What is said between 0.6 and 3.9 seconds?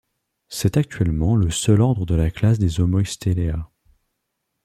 actuellement le seul ordre de la classe des Homoiostelea.